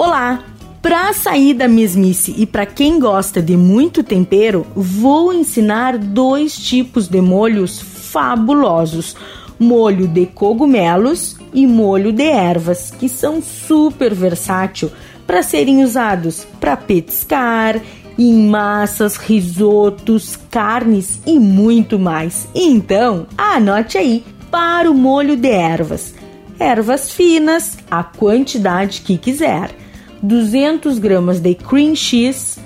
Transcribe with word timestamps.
Olá! 0.00 0.44
Para 0.80 1.12
sair 1.12 1.54
da 1.54 1.66
mesmice 1.66 2.32
e 2.38 2.46
para 2.46 2.64
quem 2.64 3.00
gosta 3.00 3.42
de 3.42 3.56
muito 3.56 4.04
tempero, 4.04 4.64
vou 4.72 5.32
ensinar 5.32 5.98
dois 5.98 6.56
tipos 6.56 7.08
de 7.08 7.20
molhos 7.20 7.80
fabulosos: 7.80 9.16
molho 9.58 10.06
de 10.06 10.26
cogumelos 10.26 11.36
e 11.52 11.66
molho 11.66 12.12
de 12.12 12.22
ervas, 12.22 12.92
que 12.92 13.08
são 13.08 13.42
super 13.42 14.14
versátil 14.14 14.88
para 15.26 15.42
serem 15.42 15.82
usados 15.82 16.46
para 16.60 16.76
petiscar, 16.76 17.82
em 18.16 18.48
massas, 18.48 19.16
risotos, 19.16 20.38
carnes 20.48 21.18
e 21.26 21.40
muito 21.40 21.98
mais. 21.98 22.46
Então, 22.54 23.26
anote 23.36 23.98
aí 23.98 24.24
para 24.48 24.88
o 24.88 24.94
molho 24.94 25.36
de 25.36 25.48
ervas. 25.50 26.14
Ervas 26.56 27.10
finas, 27.10 27.76
a 27.90 28.04
quantidade 28.04 29.00
que 29.00 29.18
quiser 29.18 29.87
200 30.22 30.98
gramas 30.98 31.40
de 31.40 31.54
cream 31.54 31.94
cheese, 31.94 32.58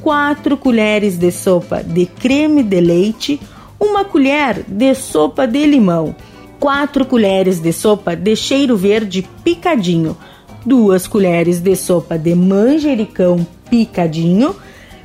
4 0.00 0.56
colheres 0.56 1.16
de 1.16 1.30
sopa 1.30 1.82
de 1.82 2.06
creme 2.06 2.62
de 2.62 2.80
leite, 2.80 3.40
uma 3.78 4.04
colher 4.04 4.64
de 4.66 4.94
sopa 4.94 5.46
de 5.46 5.64
limão, 5.66 6.14
4 6.60 7.04
colheres 7.04 7.60
de 7.60 7.72
sopa 7.72 8.14
de 8.14 8.36
cheiro 8.36 8.76
verde 8.76 9.28
picadinho, 9.42 10.16
2 10.64 11.06
colheres 11.06 11.60
de 11.60 11.74
sopa 11.74 12.16
de 12.16 12.34
manjericão 12.34 13.46
picadinho, 13.68 14.54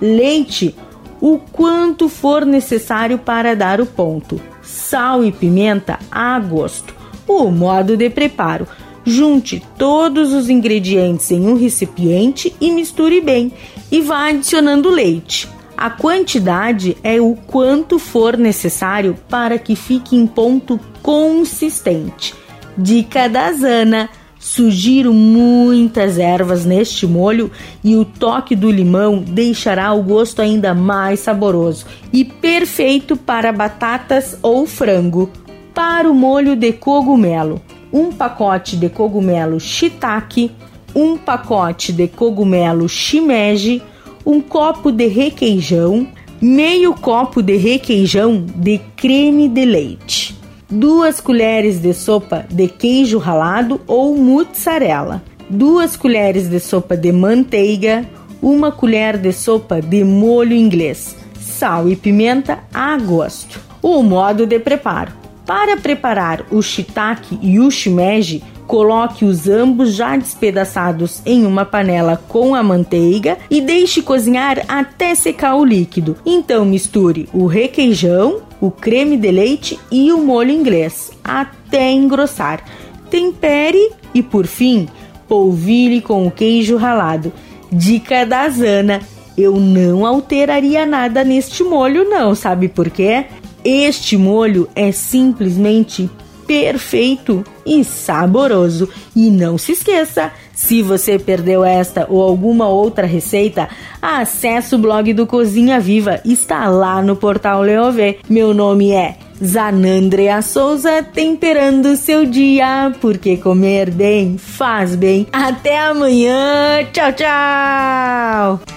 leite 0.00 0.74
o 1.20 1.38
quanto 1.38 2.08
for 2.08 2.44
necessário 2.44 3.18
para 3.18 3.54
dar 3.54 3.80
o 3.80 3.86
ponto, 3.86 4.40
sal 4.60 5.24
e 5.24 5.30
pimenta 5.30 5.98
a 6.10 6.38
gosto. 6.40 6.94
O 7.28 7.50
modo 7.50 7.96
de 7.96 8.10
preparo: 8.10 8.66
Junte 9.04 9.62
todos 9.76 10.32
os 10.32 10.48
ingredientes 10.48 11.30
em 11.30 11.46
um 11.46 11.56
recipiente 11.56 12.54
e 12.60 12.70
misture 12.70 13.20
bem 13.20 13.52
e 13.90 14.00
vá 14.00 14.28
adicionando 14.28 14.88
leite. 14.88 15.48
A 15.76 15.90
quantidade 15.90 16.96
é 17.02 17.20
o 17.20 17.34
quanto 17.34 17.98
for 17.98 18.36
necessário 18.36 19.16
para 19.28 19.58
que 19.58 19.74
fique 19.74 20.14
em 20.14 20.26
ponto 20.26 20.78
consistente. 21.02 22.32
Dica 22.78 23.28
da 23.28 23.52
Zana: 23.52 24.08
sugiro 24.38 25.12
muitas 25.12 26.18
ervas 26.18 26.64
neste 26.64 27.04
molho 27.04 27.50
e 27.82 27.96
o 27.96 28.04
toque 28.04 28.54
do 28.54 28.70
limão 28.70 29.18
deixará 29.18 29.92
o 29.92 30.02
gosto 30.04 30.40
ainda 30.40 30.72
mais 30.72 31.18
saboroso 31.18 31.86
e 32.12 32.24
perfeito 32.24 33.16
para 33.16 33.52
batatas 33.52 34.38
ou 34.40 34.64
frango. 34.66 35.28
Para 35.74 36.08
o 36.08 36.14
molho 36.14 36.54
de 36.54 36.72
cogumelo, 36.72 37.60
um 37.92 38.10
pacote 38.10 38.76
de 38.76 38.88
cogumelo 38.88 39.60
shiitake, 39.60 40.50
um 40.94 41.16
pacote 41.16 41.92
de 41.92 42.08
cogumelo 42.08 42.88
shimeji, 42.88 43.82
um 44.24 44.40
copo 44.40 44.90
de 44.90 45.06
requeijão, 45.06 46.06
meio 46.40 46.94
copo 46.94 47.42
de 47.42 47.56
requeijão 47.56 48.44
de 48.56 48.80
creme 48.96 49.48
de 49.48 49.64
leite, 49.64 50.36
duas 50.70 51.20
colheres 51.20 51.80
de 51.80 51.92
sopa 51.92 52.46
de 52.50 52.68
queijo 52.68 53.18
ralado 53.18 53.80
ou 53.86 54.16
mozzarella, 54.16 55.22
duas 55.48 55.96
colheres 55.96 56.48
de 56.48 56.58
sopa 56.58 56.96
de 56.96 57.12
manteiga, 57.12 58.08
uma 58.40 58.72
colher 58.72 59.18
de 59.18 59.32
sopa 59.32 59.80
de 59.80 60.02
molho 60.02 60.54
inglês, 60.54 61.14
sal 61.40 61.88
e 61.88 61.94
pimenta 61.94 62.60
a 62.72 62.96
gosto. 62.98 63.60
O 63.80 64.02
modo 64.02 64.46
de 64.46 64.58
preparo: 64.58 65.12
para 65.46 65.76
preparar 65.76 66.44
o 66.50 66.62
shiitake 66.62 67.38
e 67.42 67.58
o 67.58 67.70
shimeji, 67.70 68.42
coloque 68.66 69.24
os 69.24 69.48
ambos 69.48 69.94
já 69.94 70.16
despedaçados 70.16 71.20
em 71.26 71.44
uma 71.44 71.64
panela 71.64 72.22
com 72.28 72.54
a 72.54 72.62
manteiga 72.62 73.36
e 73.50 73.60
deixe 73.60 74.02
cozinhar 74.02 74.64
até 74.68 75.14
secar 75.14 75.56
o 75.56 75.64
líquido. 75.64 76.16
Então 76.24 76.64
misture 76.64 77.28
o 77.32 77.46
requeijão, 77.46 78.42
o 78.60 78.70
creme 78.70 79.16
de 79.16 79.30
leite 79.30 79.78
e 79.90 80.12
o 80.12 80.18
molho 80.18 80.50
inglês 80.50 81.10
até 81.22 81.90
engrossar. 81.90 82.64
Tempere 83.10 83.90
e 84.14 84.22
por 84.22 84.46
fim, 84.46 84.88
polvilhe 85.28 86.00
com 86.00 86.26
o 86.26 86.30
queijo 86.30 86.76
ralado. 86.76 87.32
Dica 87.70 88.24
da 88.24 88.48
Zana: 88.48 89.00
eu 89.36 89.56
não 89.56 90.06
alteraria 90.06 90.84
nada 90.84 91.24
neste 91.24 91.64
molho 91.64 92.08
não, 92.08 92.34
sabe 92.34 92.68
por 92.68 92.90
quê? 92.90 93.26
Este 93.64 94.16
molho 94.16 94.68
é 94.74 94.92
simplesmente 94.92 96.10
perfeito 96.46 97.44
e 97.64 97.84
saboroso. 97.84 98.88
E 99.14 99.30
não 99.30 99.56
se 99.56 99.72
esqueça, 99.72 100.32
se 100.54 100.82
você 100.82 101.18
perdeu 101.18 101.64
esta 101.64 102.06
ou 102.08 102.22
alguma 102.22 102.68
outra 102.68 103.06
receita, 103.06 103.68
acesse 104.00 104.74
o 104.74 104.78
blog 104.78 105.12
do 105.12 105.26
Cozinha 105.26 105.80
Viva, 105.80 106.20
está 106.24 106.68
lá 106.68 107.00
no 107.02 107.16
portal 107.16 107.62
Leovê. 107.62 108.18
Meu 108.28 108.52
nome 108.52 108.92
é 108.92 109.16
Zanandrea 109.42 110.40
Souza, 110.42 111.02
temperando 111.02 111.96
seu 111.96 112.24
dia, 112.26 112.92
porque 113.00 113.36
comer 113.36 113.90
bem 113.90 114.38
faz 114.38 114.94
bem. 114.94 115.26
Até 115.32 115.78
amanhã, 115.78 116.86
tchau, 116.92 117.12
tchau! 117.12 118.71